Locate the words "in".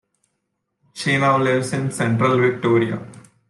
1.73-1.91